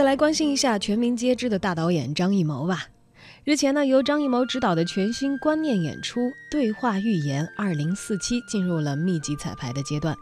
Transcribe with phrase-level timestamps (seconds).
[0.00, 2.86] 再来关心一下全民皆知的大导演张艺谋吧。
[3.44, 10.16] 日前呢，由张艺谋执导的全新观念演出《对话预言二零四七》进入了密集彩排的阶段。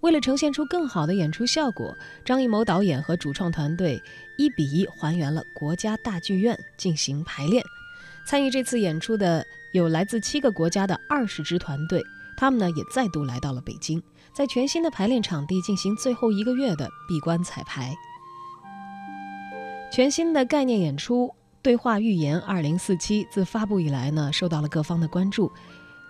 [0.00, 4.00] 为了呈现出更好的演出效果，张艺谋导演和主创团队
[4.38, 7.62] 一比一还原了国家大剧院进行排练。
[8.26, 9.44] 参与这次演出的
[9.74, 12.02] 有来自七个国家的二十支团队，
[12.34, 14.02] 他们呢也再度来到了北京，
[14.34, 17.94] 在全新的排练场地进行最后一个月的闭关彩排。
[19.92, 21.26] 全新的概念演出
[21.60, 25.52] 《对话预言二零四七》自发布以来呢，受到了各方的关注。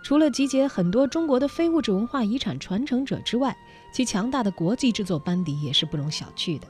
[0.05, 3.57] 除了集结很多中国的非物质文化遗产传承者之外，
[3.93, 6.69] 其强大的国际制作班底也是不容小觑的。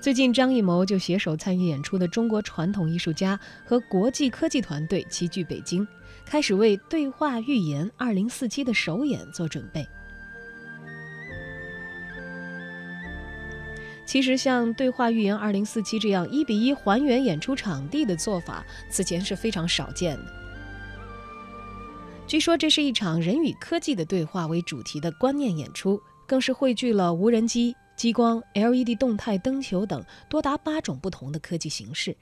[0.00, 5.86] 最近，张艺谋就携手参与演出的中国传统艺术家和国际科技团队齐聚北京，
[6.26, 9.86] 开始为《对话预言二零四七》的首演做准备。
[14.10, 20.32] 其实，像《对话预言二零四七》这样一比一还原演出场地的做法，此前是非常少见的。
[22.26, 32.16] 据说，这是一场人与科技的对话为主题的观念演出，更是汇聚了无人机、激光、LED 动态灯球等多达八种不同的科技形式。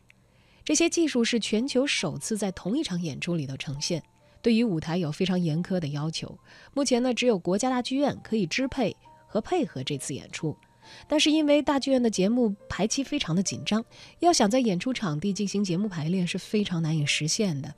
[0.63, 4.03] 这些技术是全球首次在同一场演出里头呈现，
[4.43, 6.39] 对于舞台有非常严苛的要求。
[6.75, 8.95] 目前呢，只有国家大剧院可以支配
[9.27, 10.55] 和配合这次演出。
[11.07, 13.85] 但是因为大剧院的节目排期非常的紧张，
[14.21, 17.75] 要想在演出场地进行节目排练是非常难以实现的。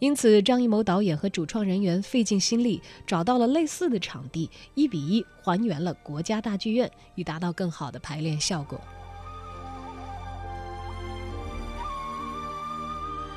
[0.00, 8.80] 因此，张艺谋导演和主创人员费尽心力找到了类似的场地，一比一还原了国家大剧院，以达到更好的排练效果。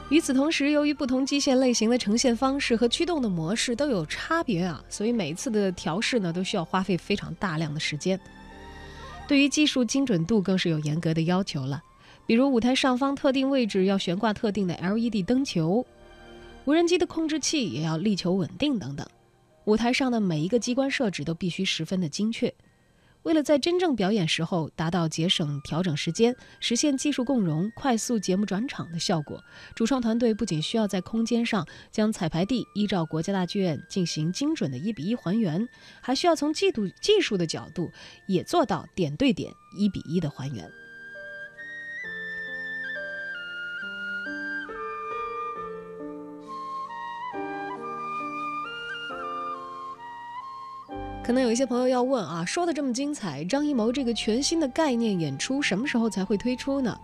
[0.10, 8.20] 与此同时，由于不同机械类型的呈现方式和驱动的模式都有差别啊，所以每一次的调试呢，都需要花费非常大量的时间。
[9.28, 11.82] 对于技术精准度更是有严格的要求了，
[12.28, 15.86] 比如舞台上方特定位置要悬挂特定的 LED 灯球，
[16.66, 19.06] 无人机的控制器也要力求稳定等等。
[19.66, 22.54] 舞台上的每一个机关设置都必须十分的精确。
[23.26, 29.44] 为了在真正表演时候达到节省调整时间、实现技术共融、快速节目转场的效果，
[29.76, 35.68] 主创团队不仅需要在空间上将彩排地依照国家大剧院进行精准的一比一还原，
[36.02, 37.92] 还需要从技术技术的角度
[38.28, 40.85] 也做到点对点一比一的还原。
[51.26, 56.96] 可能有一些朋友要问啊，说的这么精彩，张艺谋这个全新的概念演出什么时候才会推出呢？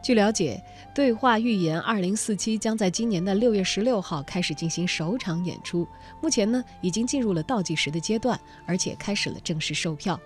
[0.00, 0.62] 据了解，
[0.94, 5.84] 《对话预言二零四七》将在今年的六月十六号开始进行首场演出，
[6.20, 10.16] 目前呢已经进入了倒计时的阶段，而且开始了正式售票。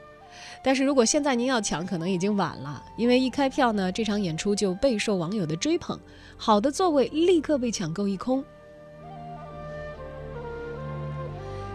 [0.63, 5.99] 但是如果现在您要抢，可能已经晚了，因为一开票呢，这场演出就备受网友的追捧，
[6.37, 8.45] 好的座位立刻被抢购一空。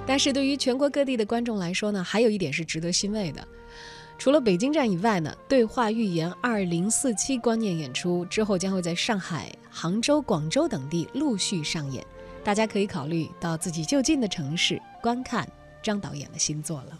[0.07, 3.45] 但是对于全国各地的观众来说呢，还有一点是值得欣慰的，
[4.17, 12.05] 除了北京站以外呢，对话预言二零四七观念演出之后将会在上海、杭州、广州等地陆续上演，
[12.43, 15.47] 大家可以考虑到自己就近的城市观看
[15.81, 16.99] 张导演的新作了。